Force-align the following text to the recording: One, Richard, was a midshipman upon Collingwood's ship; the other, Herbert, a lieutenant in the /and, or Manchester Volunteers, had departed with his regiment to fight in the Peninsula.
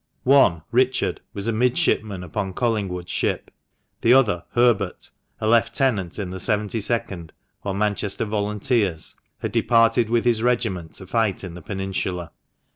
One, 0.23 0.63
Richard, 0.71 1.21
was 1.31 1.47
a 1.47 1.51
midshipman 1.51 2.23
upon 2.23 2.53
Collingwood's 2.53 3.11
ship; 3.11 3.51
the 4.01 4.13
other, 4.15 4.43
Herbert, 4.53 5.11
a 5.39 5.47
lieutenant 5.47 6.17
in 6.17 6.31
the 6.31 6.37
/and, 6.39 7.29
or 7.63 7.75
Manchester 7.75 8.25
Volunteers, 8.25 9.15
had 9.43 9.51
departed 9.51 10.09
with 10.09 10.25
his 10.25 10.41
regiment 10.41 10.93
to 10.93 11.05
fight 11.05 11.43
in 11.43 11.53
the 11.53 11.61
Peninsula. 11.61 12.31